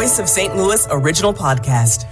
Voice 0.00 0.18
of 0.18 0.30
St. 0.30 0.56
Louis 0.56 0.88
original 0.90 1.34
podcast. 1.34 2.06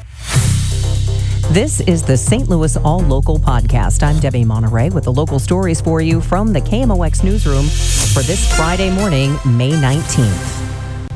This 1.54 1.80
is 1.80 2.02
the 2.02 2.18
St. 2.18 2.46
Louis 2.46 2.76
All 2.76 3.00
Local 3.00 3.38
podcast. 3.38 4.02
I'm 4.02 4.18
Debbie 4.18 4.44
Monterrey 4.44 4.92
with 4.92 5.04
the 5.04 5.12
local 5.12 5.38
stories 5.38 5.80
for 5.80 6.02
you 6.02 6.20
from 6.20 6.52
the 6.52 6.60
KMOX 6.60 7.24
newsroom 7.24 7.64
for 7.64 8.22
this 8.22 8.54
Friday 8.56 8.90
morning, 8.90 9.38
May 9.46 9.70
19th. 9.70 10.67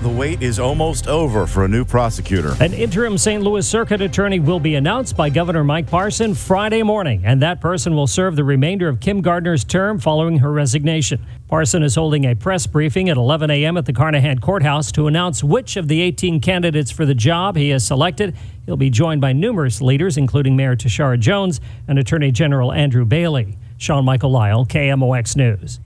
The 0.02 0.08
wait 0.08 0.42
is 0.42 0.58
almost 0.58 1.06
over 1.06 1.46
for 1.46 1.64
a 1.64 1.68
new 1.68 1.84
prosecutor. 1.84 2.56
An 2.58 2.74
interim 2.74 3.16
St. 3.16 3.40
Louis 3.40 3.64
Circuit 3.64 4.00
Attorney 4.00 4.40
will 4.40 4.58
be 4.58 4.74
announced 4.74 5.16
by 5.16 5.30
Governor 5.30 5.62
Mike 5.62 5.86
Parson 5.86 6.34
Friday 6.34 6.82
morning, 6.82 7.22
and 7.24 7.40
that 7.40 7.60
person 7.60 7.94
will 7.94 8.08
serve 8.08 8.34
the 8.34 8.42
remainder 8.42 8.88
of 8.88 8.98
Kim 8.98 9.20
Gardner's 9.20 9.62
term 9.62 10.00
following 10.00 10.40
her 10.40 10.50
resignation. 10.50 11.24
Parson 11.46 11.84
is 11.84 11.94
holding 11.94 12.24
a 12.24 12.34
press 12.34 12.66
briefing 12.66 13.10
at 13.10 13.16
11 13.16 13.48
a.m. 13.52 13.76
at 13.76 13.86
the 13.86 13.92
Carnahan 13.92 14.40
Courthouse 14.40 14.90
to 14.90 15.06
announce 15.06 15.44
which 15.44 15.76
of 15.76 15.86
the 15.86 16.00
18 16.00 16.40
candidates 16.40 16.90
for 16.90 17.06
the 17.06 17.14
job 17.14 17.54
he 17.54 17.68
has 17.68 17.86
selected. 17.86 18.34
He'll 18.66 18.76
be 18.76 18.90
joined 18.90 19.20
by 19.20 19.32
numerous 19.32 19.80
leaders, 19.80 20.16
including 20.16 20.56
Mayor 20.56 20.74
Tishaura 20.74 21.20
Jones 21.20 21.60
and 21.86 21.96
Attorney 21.96 22.32
General 22.32 22.72
Andrew 22.72 23.04
Bailey. 23.04 23.56
Sean 23.78 24.04
Michael 24.04 24.32
Lyle, 24.32 24.66
KMOX 24.66 25.36
News. 25.36 25.78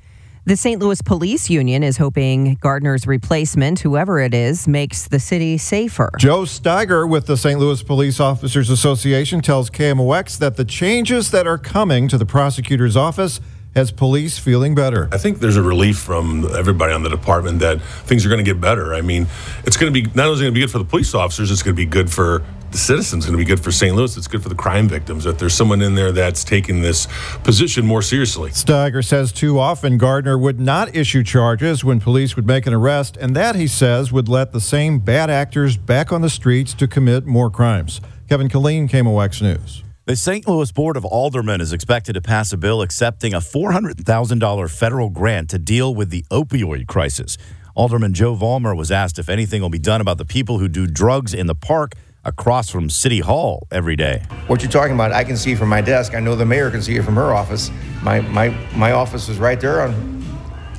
The 0.47 0.57
St. 0.57 0.81
Louis 0.81 1.03
Police 1.03 1.51
Union 1.51 1.83
is 1.83 1.97
hoping 1.97 2.55
Gardner's 2.61 3.05
replacement, 3.05 3.81
whoever 3.81 4.21
it 4.21 4.33
is, 4.33 4.69
makes 4.69 5.09
the 5.09 5.19
city 5.19 5.59
safer. 5.59 6.09
Joe 6.21 6.43
Steiger 6.43 7.09
with 7.11 7.27
the 7.27 7.37
St. 7.37 7.59
Louis 7.59 7.83
Police 7.83 8.21
Officers 8.21 8.71
Association 8.71 9.41
tells 9.41 9.71
KMOX 9.71 10.39
that 10.39 10.55
the 10.57 10.65
changes 10.65 11.33
that 11.33 11.49
are 11.49 11.59
coming 11.59 12.07
to 12.07 12.17
the 12.17 12.25
prosecutor's 12.25 12.97
office 12.97 13.41
has 13.77 13.93
police 13.93 14.39
feeling 14.39 14.75
better. 14.75 15.09
I 15.13 15.19
think 15.19 15.39
there's 15.39 15.57
a 15.57 15.63
relief 15.63 15.99
from 15.99 16.49
everybody 16.57 16.95
on 16.95 17.03
the 17.03 17.11
department 17.11 17.61
that 17.61 17.81
things 17.81 18.25
are 18.25 18.31
going 18.31 18.45
to 18.45 18.51
get 18.51 18.61
better. 18.61 18.95
I 18.95 19.03
mean, 19.03 19.27
it's 19.65 19.77
going 19.77 19.93
to 19.93 20.03
be 20.03 20.11
not 20.15 20.27
only 20.27 20.41
going 20.41 20.53
to 20.53 20.55
be 20.55 20.61
good 20.61 20.71
for 20.71 20.79
the 20.79 20.85
police 20.85 21.15
officers, 21.15 21.51
it's 21.51 21.63
going 21.63 21.77
to 21.77 21.81
be 21.81 21.87
good 21.87 22.11
for 22.11 22.43
the 22.73 22.79
citizens 22.79 23.25
it's 23.25 23.27
going 23.27 23.39
to 23.39 23.45
be 23.45 23.49
good 23.49 23.63
for 23.63 23.71
St. 23.71 23.95
Louis. 23.95 24.17
It's 24.17 24.27
good 24.27 24.43
for 24.43 24.49
the 24.49 24.55
crime 24.55 24.89
victims 24.89 25.25
that 25.25 25.39
there's 25.39 25.55
someone 25.55 25.81
in 25.83 25.95
there 25.95 26.11
that's 26.11 26.43
taking 26.43 26.81
this 26.81 27.07
position 27.45 27.87
more 27.87 28.03
seriously. 28.03 28.51
Steiger 28.51 29.05
says 29.05 29.31
too 29.31 29.59
often 29.59 29.99
Gardner 29.99 30.37
would 30.37 30.59
not 30.59 30.95
issue 30.95 31.23
charges 31.23 31.85
when 31.85 32.01
police 32.01 32.35
would 32.35 32.47
make 32.47 32.67
an 32.67 32.75
arrest, 32.75 33.17
and 33.19 33.37
that, 33.37 33.55
he 33.57 33.67
says, 33.67 34.11
would 34.11 34.29
let 34.29 34.53
the 34.53 34.61
same 34.61 34.99
bad 34.99 35.31
actors 35.31 35.77
back 35.77 36.13
on 36.13 36.23
the 36.23 36.31
streets 36.31 36.75
to 36.75 36.89
commit 36.89 37.25
more 37.25 37.51
crimes. 37.51 38.01
Kevin 38.29 38.49
Killeen, 38.49 38.91
KMOX 38.91 39.41
News. 39.43 39.85
The 40.07 40.15
St. 40.15 40.47
Louis 40.47 40.71
Board 40.71 40.97
of 40.97 41.05
Aldermen 41.05 41.61
is 41.61 41.73
expected 41.73 42.13
to 42.13 42.21
pass 42.21 42.53
a 42.53 42.57
bill 42.57 42.81
accepting 42.81 43.35
a 43.35 43.39
$400,000 43.41 44.71
federal 44.71 45.11
grant 45.11 45.51
to 45.51 45.59
deal 45.59 45.93
with 45.93 46.11
the 46.11 46.25
opioid 46.31 46.87
crisis. 46.87 47.37
Alderman 47.75 48.15
Joe 48.15 48.37
Vollmer 48.37 48.77
was 48.77 48.93
asked 48.93 49.19
if 49.19 49.29
anything 49.29 49.63
will 49.63 49.69
be 49.69 49.81
done 49.81 50.01
about 50.01 50.19
the 50.19 50.25
people 50.25 50.61
who 50.61 50.69
do 50.69 50.87
drugs 50.87 51.35
in 51.35 51.49
the 51.49 51.57
park 51.57 51.95
across 52.25 52.71
from 52.71 52.89
City 52.89 53.19
Hall 53.19 53.67
every 53.73 53.97
day. 53.97 54.23
What 54.47 54.63
you're 54.63 54.71
talking 54.71 54.95
about, 54.95 55.11
I 55.11 55.25
can 55.25 55.37
see 55.37 55.57
from 55.57 55.71
my 55.71 55.81
desk. 55.81 56.15
I 56.15 56.21
know 56.21 56.37
the 56.37 56.47
mayor 56.47 56.71
can 56.71 56.83
see 56.83 56.95
it 56.95 57.05
from 57.05 57.17
her 57.17 57.35
office. 57.35 57.73
My 58.01 58.21
my 58.21 58.51
my 58.77 58.93
office 58.93 59.29
is 59.29 59.39
right 59.39 59.61
there 59.61 59.83
on 59.83 59.93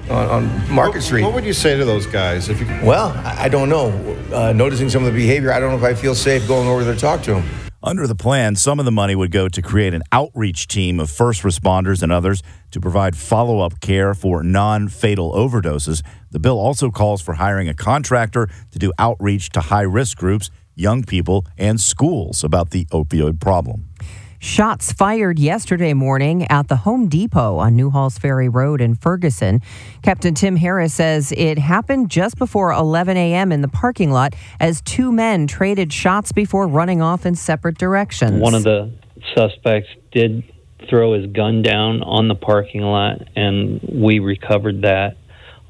on, 0.10 0.30
on 0.30 0.72
Market 0.72 1.00
what, 1.00 1.04
Street. 1.04 1.24
What 1.24 1.34
would 1.34 1.44
you 1.44 1.52
say 1.52 1.76
to 1.76 1.84
those 1.84 2.08
guys 2.08 2.48
if 2.48 2.62
you? 2.62 2.68
Well, 2.82 3.10
I, 3.26 3.44
I 3.44 3.50
don't 3.50 3.68
know. 3.68 3.90
Uh, 4.34 4.54
noticing 4.54 4.90
some 4.90 5.04
of 5.04 5.14
the 5.14 5.20
behavior, 5.20 5.52
I 5.52 5.60
don't 5.60 5.72
know 5.72 5.78
if 5.78 5.84
I 5.84 6.00
feel 6.00 6.16
safe 6.16 6.48
going 6.48 6.70
over 6.70 6.86
there 6.86 6.94
to 6.94 7.00
talk 7.00 7.24
to 7.24 7.34
them. 7.34 7.67
Under 7.88 8.06
the 8.06 8.16
plan, 8.16 8.58
some 8.58 8.80
of 8.80 8.86
the 8.86 8.92
money 8.92 9.16
would 9.16 9.32
go 9.32 9.48
to 9.48 9.62
create 9.62 9.94
an 9.94 10.04
outreach 10.12 10.68
team 10.68 11.00
of 11.00 11.10
first 11.10 11.44
responders 11.44 12.04
and 12.04 12.12
others 12.12 12.44
to 12.72 12.82
provide 12.82 13.16
follow 13.16 13.62
up 13.62 13.80
care 13.80 14.14
for 14.14 14.44
non 14.44 14.90
fatal 14.90 15.32
overdoses. 15.32 16.04
The 16.32 16.40
bill 16.40 16.60
also 16.60 16.92
calls 16.92 17.22
for 17.22 17.36
hiring 17.36 17.70
a 17.70 17.74
contractor 17.74 18.50
to 18.72 18.78
do 18.78 18.92
outreach 19.00 19.52
to 19.52 19.62
high 19.62 19.84
risk 19.84 20.18
groups 20.18 20.52
young 20.78 21.04
people, 21.04 21.46
and 21.58 21.82
schools 21.82 22.44
about 22.44 22.70
the 22.70 22.86
opioid 22.86 23.42
problem. 23.42 23.90
Shots 24.40 24.92
fired 24.92 25.40
yesterday 25.40 25.94
morning 25.94 26.46
at 26.48 26.68
the 26.68 26.76
Home 26.78 27.08
Depot 27.08 27.58
on 27.58 27.76
New 27.76 27.90
Halls 27.90 28.20
Ferry 28.20 28.48
Road 28.48 28.82
in 28.82 28.94
Ferguson. 28.94 29.62
Captain 30.04 30.36
Tim 30.36 30.58
Harris 30.58 30.94
says 30.94 31.34
it 31.36 31.58
happened 31.58 32.12
just 32.12 32.38
before 32.38 32.72
11 32.72 33.18
a.m. 33.18 33.52
in 33.52 33.62
the 33.62 33.68
parking 33.68 34.12
lot 34.12 34.36
as 34.60 34.82
two 34.82 35.12
men 35.12 35.48
traded 35.48 35.92
shots 35.92 36.32
before 36.32 36.68
running 36.68 37.02
off 37.02 37.26
in 37.26 37.36
separate 37.36 37.80
directions. 37.80 38.40
One 38.40 38.54
of 38.54 38.64
the 38.64 38.94
suspects 39.36 39.90
did 40.12 40.44
throw 40.88 41.14
his 41.14 41.26
gun 41.32 41.64
down 41.64 42.04
on 42.04 42.28
the 42.28 42.36
parking 42.36 42.82
lot, 42.82 43.28
and 43.36 43.82
we 43.92 44.20
recovered 44.20 44.84
that 44.84 45.18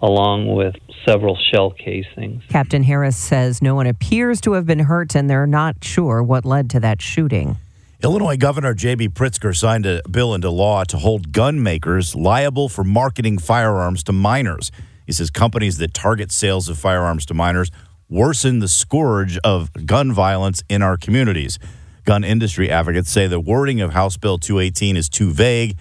along 0.02 0.54
with 0.54 0.76
several 1.08 1.38
shell 1.52 1.72
casings. 1.72 2.44
Captain 2.50 2.84
Harris 2.84 3.16
says 3.16 3.62
no 3.62 3.76
one 3.76 3.88
appears 3.88 4.42
to 4.42 4.54
have 4.54 4.66
been 4.66 4.80
hurt 4.80 5.16
and 5.16 5.30
they're 5.30 5.48
not 5.48 5.84
sure 5.84 6.22
what 6.22 6.46
led 6.46 6.70
to 6.72 6.80
that 6.82 7.02
shooting. 7.02 7.58
Illinois 8.04 8.38
Governor 8.38 8.76
J.B. 8.76 9.10
Pritzker 9.10 9.58
signed 9.58 9.88
a 9.88 10.04
bill 10.08 10.36
into 10.36 10.52
law 10.52 10.84
to 10.84 10.98
hold 10.98 11.32
gun 11.32 11.64
makers 11.64 12.14
liable 12.14 12.70
for 12.70 12.84
marketing 12.84 13.40
firearms 13.40 14.04
to 14.04 14.14
minors. 14.14 14.72
He 15.08 15.14
says 15.14 15.32
companies 15.32 15.80
that 15.80 15.96
target 15.96 16.32
sales 16.32 16.70
of 16.70 16.78
firearms 16.78 17.26
to 17.26 17.34
minors 17.34 17.72
worsen 18.08 18.60
the 18.60 18.68
scourge 18.68 19.40
of 19.40 19.72
gun 19.88 20.12
violence 20.12 20.62
in 20.70 20.84
our 20.84 20.96
communities. 20.96 21.58
Gun 22.06 22.24
industry 22.24 22.70
advocates 22.70 23.10
say 23.10 23.26
the 23.26 23.40
wording 23.40 23.82
of 23.82 23.94
House 23.94 24.16
Bill 24.16 24.38
218 24.38 24.96
is 24.96 25.10
too 25.10 25.32
vague 25.32 25.76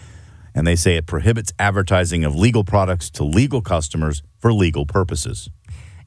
and 0.55 0.67
they 0.67 0.75
say 0.75 0.97
it 0.97 1.05
prohibits 1.05 1.53
advertising 1.59 2.25
of 2.25 2.35
legal 2.35 2.65
products 2.65 3.11
to 3.11 3.25
legal 3.25 3.61
customers 3.61 4.23
for 4.39 4.55
legal 4.55 4.87
purposes. 4.87 5.51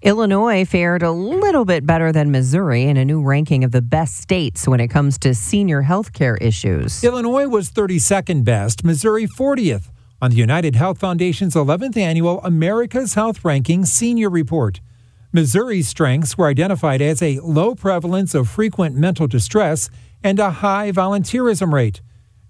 Illinois 0.02 0.64
fared 0.64 1.04
a 1.04 1.12
little 1.12 1.66
bit 1.66 1.86
better 1.86 2.14
than 2.14 2.32
Missouri 2.32 2.84
in 2.84 2.96
a 2.96 3.04
new 3.04 3.22
ranking 3.22 3.66
of 3.66 3.72
the 3.72 3.82
best 3.82 4.16
states 4.16 4.66
when 4.66 4.80
it 4.80 4.88
comes 4.88 5.18
to 5.18 5.36
senior 5.36 5.82
health 5.82 6.14
care 6.14 6.38
issues. 6.38 7.04
Illinois 7.04 7.50
was 7.50 7.70
32nd 7.70 8.46
best, 8.46 8.86
Missouri 8.86 9.28
40th 9.28 9.92
on 10.22 10.32
the 10.32 10.38
United 10.38 10.78
Health 10.78 11.00
Foundation's 11.00 11.54
11th 11.54 11.98
annual 11.98 12.42
America's 12.44 13.16
Health 13.16 13.44
Ranking 13.44 13.84
Senior 13.84 14.30
Report. 14.30 14.80
Missouri's 15.34 15.90
strengths 15.90 16.38
were 16.38 16.48
identified 16.48 17.02
as 17.02 17.22
a 17.22 17.40
low 17.40 17.76
prevalence 17.76 18.34
of 18.34 18.48
frequent 18.48 18.96
mental 18.96 19.28
distress 19.28 19.90
and 20.24 20.40
a 20.40 20.50
high 20.50 20.94
volunteerism 20.94 21.74
rate. 21.74 22.00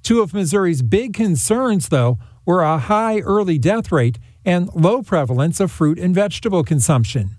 Two 0.04 0.22
of 0.22 0.36
Missouri's 0.36 0.84
big 0.84 1.16
concerns, 1.16 1.90
though, 1.90 2.20
were 2.46 2.62
a 2.62 2.78
high 2.78 3.20
early 3.22 3.58
death 3.58 3.92
rate 3.92 4.20
and 4.46 4.70
low 4.76 5.02
prevalence 5.02 5.60
of 5.60 5.72
fruit 5.72 5.98
and 5.98 6.14
vegetable 6.14 6.64
consumption. 6.64 7.36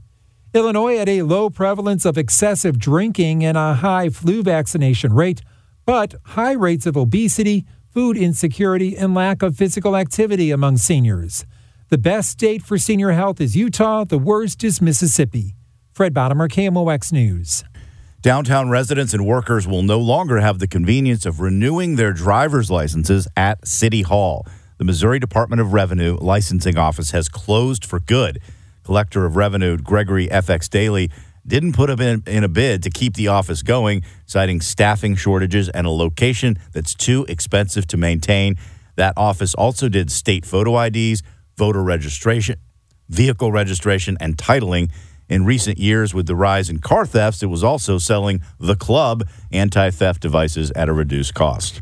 Illinois 0.53 0.99
had 0.99 1.09
a 1.09 1.23
low 1.23 1.49
prevalence 1.49 2.05
of 2.05 2.19
excessive 2.19 2.77
drinking 2.77 3.45
and 3.45 3.57
a 3.57 3.75
high 3.75 4.09
flu 4.09 4.43
vaccination 4.43 5.13
rate, 5.13 5.43
but 5.87 6.17
high 6.25 6.53
rates 6.53 6.87
of 6.87 6.97
obesity, 6.97 7.65
food 7.93 8.17
insecurity, 8.17 8.97
and 8.97 9.15
lack 9.15 9.43
of 9.43 9.55
physical 9.55 9.97
activity 9.97 10.51
among 10.51 10.77
seniors. 10.77 11.47
The 11.89 11.99
best 11.99 12.31
state 12.31 12.63
for 12.63 12.79
senior 12.79 13.13
health 13.13 13.41
is 13.41 13.55
Utah, 13.55 14.05
the 14.05 14.19
worst 14.19 14.65
is 14.65 14.83
Mississippi. 14.83 15.55
Fred 15.93 16.13
Bodimer, 16.13 16.49
KMOX 16.49 17.13
News. 17.13 17.63
Downtown 18.21 18.71
residents 18.71 19.15
and 19.15 19.25
workers 19.25 19.69
will 19.69 19.83
no 19.83 20.01
longer 20.01 20.39
have 20.41 20.59
the 20.59 20.67
convenience 20.67 21.27
of 21.27 21.41
renewing 21.41 21.95
their 21.95 22.13
driver's 22.13 22.73
licenses 22.73 23.29
at 23.37 23.69
City 23.69 24.03
Hall. 24.03 24.45
The 24.79 24.85
Missouri 24.85 25.21
Department 25.21 25.61
of 25.61 25.73
Revenue 25.73 26.17
licensing 26.21 26.77
office 26.77 27.13
has 27.13 27.29
closed 27.29 27.85
for 27.85 28.01
good. 28.01 28.41
Collector 28.91 29.25
of 29.25 29.37
Revenue 29.37 29.77
Gregory 29.77 30.27
FX 30.27 30.69
Daly 30.69 31.13
didn't 31.47 31.75
put 31.75 31.91
in, 32.01 32.25
in 32.27 32.43
a 32.43 32.49
bid 32.49 32.83
to 32.83 32.91
keep 32.91 33.15
the 33.15 33.29
office 33.29 33.63
going, 33.63 34.03
citing 34.27 34.61
staffing 34.61 35.15
shortages 35.15 35.69
and 35.69 35.87
a 35.87 35.91
location 35.91 36.59
that's 36.73 36.93
too 36.93 37.25
expensive 37.29 37.87
to 37.87 37.97
maintain. 37.97 38.57
That 38.97 39.15
office 39.17 39.55
also 39.55 39.89
did 39.89 40.11
state 40.11 40.45
photo 40.45 40.77
IDs, 40.77 41.23
voter 41.57 41.85
registration, 41.85 42.57
vehicle 43.09 43.53
registration, 43.53 44.17
and 44.19 44.37
titling. 44.37 44.91
In 45.29 45.45
recent 45.45 45.79
years, 45.79 46.13
with 46.13 46.27
the 46.27 46.35
rise 46.35 46.69
in 46.69 46.81
car 46.81 47.07
thefts, 47.07 47.45
it 47.45 47.47
was 47.47 47.63
also 47.63 47.97
selling 47.97 48.43
the 48.59 48.75
club 48.75 49.23
anti 49.53 49.91
theft 49.91 50.21
devices 50.21 50.73
at 50.73 50.89
a 50.89 50.93
reduced 50.93 51.35
cost. 51.35 51.79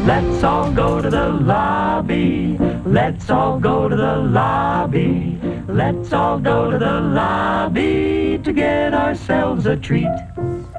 Let's 0.00 0.44
all 0.44 0.70
go 0.70 1.00
to 1.00 1.08
the 1.08 1.30
lobby. 1.30 2.58
Let's 2.84 3.30
all 3.30 3.58
go 3.58 3.88
to 3.88 3.96
the 3.96 4.16
lobby. 4.16 5.51
Let's 5.72 6.12
all 6.12 6.38
go 6.38 6.70
to 6.70 6.76
the 6.76 7.00
lobby 7.00 8.38
to 8.44 8.52
get 8.52 8.92
ourselves 8.92 9.64
a 9.64 9.74
treat. 9.74 10.06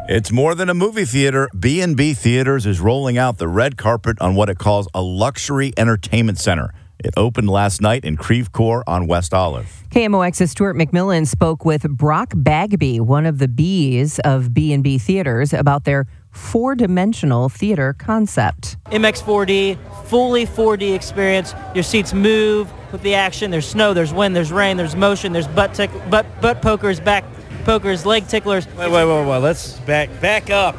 It's 0.08 0.32
more 0.32 0.54
than 0.54 0.70
a 0.70 0.76
movie 0.76 1.06
theater. 1.06 1.50
B&B 1.60 2.14
Theaters 2.14 2.68
is 2.68 2.80
rolling 2.80 3.18
out 3.18 3.40
the 3.40 3.48
red 3.48 3.76
carpet 3.76 4.22
on 4.22 4.36
what 4.36 4.50
it 4.50 4.60
calls 4.60 4.88
a 4.94 5.02
luxury 5.02 5.74
entertainment 5.78 6.38
center. 6.38 6.76
It 7.00 7.16
opened 7.18 7.50
last 7.50 7.82
night 7.82 8.06
in 8.06 8.18
Creve 8.18 8.52
Coeur 8.52 8.84
on 8.86 9.08
West 9.08 9.34
Olive. 9.34 9.84
KMOX's 9.90 10.52
Stuart 10.52 10.76
McMillan 10.76 11.26
spoke 11.26 11.66
with 11.66 11.90
Brock 11.90 12.34
Bagby, 12.36 13.00
one 13.00 13.26
of 13.26 13.40
the 13.40 13.48
Bs 13.48 14.20
of 14.20 14.54
B&B 14.54 15.00
Theaters, 15.00 15.54
about 15.54 15.86
their 15.86 16.06
four-dimensional 16.30 17.50
theater 17.50 17.94
concept. 17.94 18.78
MX4D, 18.92 19.76
fully 20.06 20.46
4D 20.46 20.94
experience. 20.94 21.56
Your 21.74 21.84
seats 21.84 22.14
move 22.14 22.72
with 22.94 23.02
the 23.02 23.16
action. 23.16 23.52
There's 23.52 23.68
snow, 23.68 23.94
there's 23.94 24.14
wind, 24.14 24.34
there's 24.34 24.52
rain, 24.52 24.78
there's 24.78 24.96
motion, 24.96 25.34
there's 25.34 25.48
butt, 25.48 25.74
tick, 25.74 25.92
butt, 26.10 26.26
butt 26.40 26.62
pokers, 26.62 27.02
back 27.02 27.26
pokers, 27.66 28.06
leg 28.06 28.28
ticklers. 28.28 28.66
Wait, 28.68 28.90
wait, 28.90 29.06
wait, 29.06 29.28
wait. 29.28 29.38
Let's 29.40 29.80
back 29.82 30.10
back 30.22 30.50
up. 30.50 30.78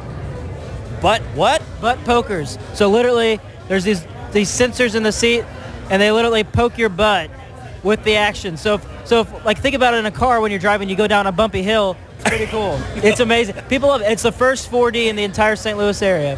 But 1.01 1.21
what? 1.35 1.61
Butt 1.81 2.03
pokers. 2.05 2.57
So 2.73 2.89
literally, 2.89 3.39
there's 3.67 3.83
these 3.83 4.03
these 4.31 4.49
sensors 4.49 4.95
in 4.95 5.03
the 5.03 5.11
seat, 5.11 5.43
and 5.91 6.01
they 6.01 6.11
literally 6.11 6.43
poke 6.43 6.77
your 6.77 6.89
butt 6.89 7.29
with 7.83 8.03
the 8.03 8.15
action. 8.15 8.57
So, 8.57 8.75
if, 8.75 9.07
so 9.07 9.21
if, 9.21 9.45
like 9.45 9.59
think 9.59 9.75
about 9.75 9.93
it 9.93 9.97
in 9.97 10.05
a 10.05 10.11
car 10.11 10.41
when 10.41 10.49
you're 10.49 10.59
driving, 10.59 10.89
you 10.89 10.95
go 10.95 11.07
down 11.07 11.27
a 11.27 11.31
bumpy 11.31 11.61
hill. 11.61 11.97
It's 12.19 12.29
pretty 12.29 12.47
cool. 12.47 12.79
it's 12.95 13.19
amazing. 13.19 13.55
People 13.69 13.89
love 13.89 14.01
it. 14.01 14.11
It's 14.11 14.23
the 14.23 14.31
first 14.31 14.71
4D 14.71 15.07
in 15.07 15.15
the 15.15 15.23
entire 15.23 15.55
St. 15.55 15.77
Louis 15.77 16.01
area. 16.01 16.37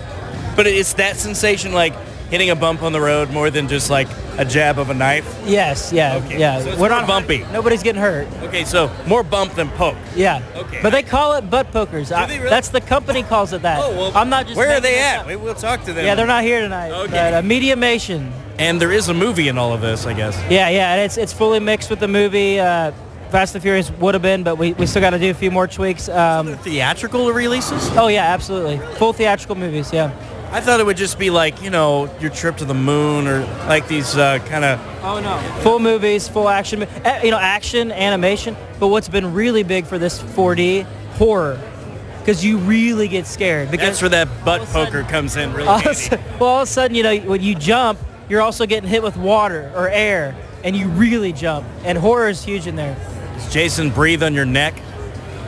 But 0.56 0.66
it's 0.66 0.94
that 0.94 1.18
sensation 1.18 1.72
like 1.72 1.94
hitting 2.30 2.50
a 2.50 2.56
bump 2.56 2.82
on 2.82 2.92
the 2.92 3.00
road 3.00 3.30
more 3.30 3.50
than 3.50 3.68
just 3.68 3.90
like 3.90 4.08
a 4.38 4.46
jab 4.46 4.80
of 4.80 4.90
a 4.90 4.94
knife. 4.94 5.26
Yes, 5.46 5.92
yeah, 5.92 6.16
Okay, 6.18 6.40
yeah. 6.40 6.60
so 6.62 6.70
it's 6.70 6.80
more 6.80 6.90
bumpy. 6.90 7.40
Nobody's 7.52 7.84
getting 7.84 8.02
hurt. 8.02 8.28
Okay, 8.44 8.64
so 8.64 8.92
more 9.08 9.24
bump 9.24 9.54
than 9.56 9.70
poke. 9.72 9.98
Yeah. 10.16 10.42
Okay. 10.56 10.80
But 10.82 10.92
they 10.92 11.04
call 11.04 11.34
it 11.34 11.50
butt 11.50 11.72
pokers. 11.72 12.12
I- 12.12 12.28
really? 12.28 12.50
That's 12.50 12.70
the 12.70 12.82
company 12.82 13.24
calls 13.24 13.54
it 13.54 13.62
that. 13.64 13.80
Oh 13.82 13.92
well. 13.92 14.12
I'm 14.16 14.30
not 14.30 14.46
just. 14.46 14.58
Where 14.58 14.76
are 14.76 14.80
they 14.80 15.00
at? 15.00 15.20
up. 15.22 15.28
We, 15.28 15.36
we'll 15.36 15.56
talk 15.56 15.84
to 15.86 15.94
them. 15.94 16.06
Yeah, 16.06 16.16
they're 16.16 16.28
not 16.28 16.44
here 16.44 16.62
tonight. 16.62 16.92
Okay. 16.92 17.12
But, 17.12 17.34
uh, 17.34 17.42
MediaMation. 17.42 18.32
And 18.60 18.82
there 18.82 18.92
is 18.92 19.08
a 19.10 19.14
movie 19.14 19.48
in 19.50 19.58
all 19.58 19.72
of 19.74 19.82
this, 19.82 20.06
I 20.06 20.14
guess. 20.14 20.36
Yeah, 20.50 20.70
yeah, 20.70 20.94
and 20.94 21.02
it's 21.02 21.18
it's 21.18 21.34
fully 21.34 21.60
mixed 21.60 21.90
with 21.90 22.00
the 22.00 22.08
movie. 22.08 22.60
Uh, 22.60 22.92
Fast 23.30 23.56
and 23.56 23.62
Furious 23.62 23.92
would 23.92 24.14
have 24.16 24.22
been, 24.22 24.44
but 24.44 24.58
we, 24.58 24.72
we 24.74 24.86
still 24.86 25.02
got 25.02 25.10
to 25.10 25.20
do 25.20 25.30
a 25.30 25.34
few 25.34 25.52
more 25.52 25.68
tweaks. 25.68 26.08
Um, 26.08 26.56
Theatrical 26.60 27.30
releases? 27.34 27.90
oh 27.98 28.08
yeah, 28.08 28.24
absolutely. 28.34 28.78
Full 28.96 29.12
theatrical 29.12 29.56
movies. 29.56 29.92
Yeah. 29.92 30.12
I 30.50 30.62
thought 30.62 30.80
it 30.80 30.86
would 30.86 30.98
just 30.98 31.20
be 31.20 31.30
like 31.30 31.62
you 31.62 31.70
know 31.70 32.10
your 32.20 32.30
trip 32.32 32.58
to 32.58 32.66
the 32.66 32.74
moon 32.74 33.28
or 33.28 33.42
like 33.68 33.88
these 33.88 34.16
uh, 34.16 34.40
kind 34.40 34.64
of. 34.66 34.80
Oh 35.04 35.20
no. 35.20 35.38
Full 35.62 35.80
movies, 35.80 36.28
full 36.28 36.50
action. 36.50 36.84
eh, 36.84 37.24
You 37.24 37.32
know, 37.32 37.38
action, 37.40 37.92
animation. 37.92 38.56
But 38.80 38.88
what's 38.88 39.10
been 39.10 39.34
really 39.34 39.64
big 39.64 39.86
for 39.86 39.98
this 39.98 40.22
4D 40.22 40.84
horror, 41.14 41.60
because 42.20 42.44
you 42.46 42.58
really 42.60 43.08
get 43.08 43.26
scared. 43.28 43.72
Because 43.72 43.88
That's 43.88 44.02
where 44.02 44.10
that 44.26 44.46
butt 44.46 44.62
poker 44.70 45.04
comes 45.04 45.36
in. 45.36 45.52
Really. 45.54 45.68
all 45.68 45.76
of, 45.80 45.82
a 45.82 45.86
handy. 45.86 46.00
sudden, 46.00 46.26
well, 46.40 46.50
all 46.50 46.62
of 46.62 46.68
a 46.68 46.72
sudden, 46.72 46.96
you 46.96 47.04
know, 47.04 47.18
when 47.20 47.42
you 47.42 47.56
jump, 47.56 48.00
you're 48.30 48.42
also 48.42 48.66
getting 48.66 48.90
hit 48.90 49.02
with 49.04 49.16
water 49.18 49.72
or 49.76 49.90
air, 49.90 50.36
and 50.64 50.76
you 50.76 50.88
really 50.90 51.34
jump. 51.34 51.66
And 51.84 51.98
horror 51.98 52.30
is 52.30 52.44
huge 52.44 52.68
in 52.68 52.76
there. 52.76 52.96
Does 53.36 53.52
Jason 53.54 53.90
breathe 53.90 54.24
on 54.24 54.34
your 54.34 54.46
neck? 54.46 54.74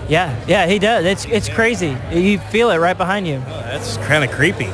Yeah, 0.08 0.36
yeah, 0.48 0.66
he 0.66 0.80
does. 0.80 1.06
It's 1.06 1.26
it's 1.26 1.48
crazy. 1.50 1.96
You 2.12 2.40
feel 2.40 2.72
it 2.72 2.78
right 2.78 2.98
behind 2.98 3.28
you. 3.28 3.36
Oh, 3.46 3.50
that's 3.62 3.98
kind 3.98 4.24
of 4.24 4.32
creepy. 4.32 4.72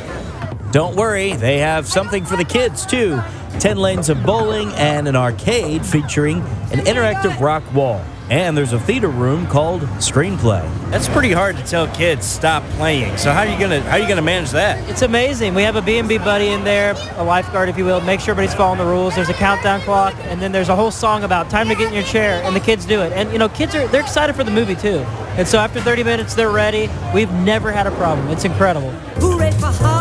Don't 0.76 0.98
worry, 0.98 1.32
they 1.32 1.60
have 1.60 1.88
something 1.88 2.26
for 2.26 2.36
the 2.36 2.44
kids 2.44 2.86
too. 2.86 3.22
10 3.62 3.78
lanes 3.78 4.10
of 4.10 4.22
bowling 4.26 4.74
and 4.74 5.08
an 5.08 5.16
arcade 5.16 5.86
featuring 5.86 6.42
an 6.74 6.80
interactive 6.80 7.40
rock 7.40 7.64
wall. 7.74 8.04
And 8.30 8.58
there's 8.58 8.74
a 8.74 8.80
theater 8.82 9.08
room 9.08 9.48
called 9.48 9.84
Screenplay. 10.00 10.70
That's 10.92 11.08
pretty 11.08 11.32
hard 11.32 11.56
to 11.56 11.64
tell 11.64 11.88
kids 11.88 12.26
stop 12.26 12.62
playing. 12.72 13.16
So 13.16 13.32
how 13.32 13.44
are 13.44 13.46
you 13.46 13.58
gonna 13.58 13.80
how 13.84 13.92
are 13.92 14.00
you 14.00 14.08
gonna 14.10 14.22
manage 14.22 14.52
that? 14.52 14.90
It's 14.90 15.02
amazing. 15.02 15.56
We 15.56 15.64
have 15.64 15.78
a 15.78 15.82
B&B 15.82 16.18
buddy 16.18 16.48
in 16.48 16.66
there, 16.66 16.94
a 17.16 17.24
lifeguard, 17.24 17.70
if 17.70 17.78
you 17.78 17.86
will. 17.86 18.02
Make 18.02 18.20
sure 18.20 18.32
everybody's 18.32 18.54
following 18.54 18.80
the 18.80 18.86
rules. 18.86 19.16
There's 19.16 19.30
a 19.30 19.34
countdown 19.34 19.80
clock, 19.80 20.14
and 20.24 20.42
then 20.42 20.52
there's 20.52 20.68
a 20.68 20.76
whole 20.76 20.92
song 20.92 21.24
about 21.24 21.50
time 21.50 21.70
to 21.70 21.76
get 21.76 21.88
in 21.88 21.94
your 21.94 22.04
chair, 22.04 22.44
and 22.44 22.54
the 22.54 22.60
kids 22.60 22.86
do 22.86 23.00
it. 23.00 23.14
And 23.14 23.32
you 23.32 23.40
know, 23.40 23.48
kids 23.48 23.76
are 23.76 23.88
they're 23.88 24.02
excited 24.02 24.36
for 24.36 24.44
the 24.44 24.52
movie 24.52 24.76
too. 24.76 24.98
And 25.38 25.48
so 25.48 25.58
after 25.58 25.80
30 25.80 26.04
minutes, 26.04 26.34
they're 26.34 26.52
ready. 26.52 26.90
We've 27.14 27.32
never 27.32 27.72
had 27.72 27.88
a 27.88 27.92
problem. 27.92 28.28
It's 28.28 28.44
incredible. 28.44 28.92
Hooray 29.22 29.52
for 29.52 29.68
Hollywood. 29.68 29.95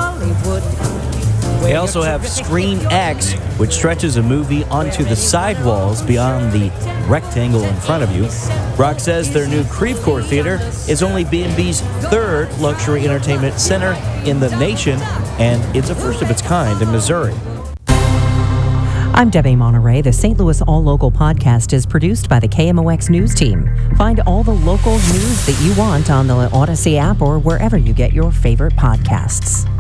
They 1.65 1.77
also 1.77 2.03
have 2.03 2.29
Screen 2.29 2.79
X, 2.91 3.33
which 3.59 3.73
stretches 3.73 4.19
a 4.19 4.23
movie 4.23 4.65
onto 4.65 5.03
the 5.03 5.17
sidewalls 5.17 6.03
beyond 6.03 6.53
the 6.53 6.69
rectangle 7.09 7.63
in 7.63 7.75
front 7.77 8.03
of 8.03 8.11
you. 8.15 8.29
Rock 8.77 9.01
says 9.01 9.33
their 9.33 9.49
new 9.49 9.65
Creve 9.65 9.97
Coeur 10.03 10.21
Theater 10.21 10.59
is 10.87 11.03
only 11.03 11.25
B&B's 11.25 11.81
third 12.11 12.53
luxury 12.59 13.05
entertainment 13.09 13.59
center 13.59 13.93
in 14.29 14.41
the 14.41 14.55
nation, 14.59 14.99
and 15.41 15.75
it's 15.75 15.89
a 15.89 15.95
first 15.95 16.21
of 16.21 16.31
its 16.31 16.43
kind 16.43 16.83
in 16.83 16.93
Missouri. 16.93 17.35
I'm 19.17 19.31
Debbie 19.31 19.55
Monterrey. 19.55 20.05
The 20.05 20.13
St. 20.13 20.39
Louis 20.39 20.61
All 20.63 20.83
Local 20.83 21.11
podcast 21.11 21.73
is 21.73 21.87
produced 21.87 22.29
by 22.29 22.41
the 22.41 22.49
KMOX 22.49 23.09
News 23.09 23.35
Team. 23.35 23.71
Find 23.97 24.21
all 24.27 24.43
the 24.43 24.53
local 24.53 24.93
news 24.93 25.47
that 25.47 25.59
you 25.63 25.75
want 25.81 26.11
on 26.11 26.27
the 26.27 26.35
Audacy 26.49 26.99
app 26.99 27.23
or 27.23 27.39
wherever 27.39 27.79
you 27.79 27.95
get 27.95 28.13
your 28.13 28.31
favorite 28.31 28.75
podcasts. 28.75 29.74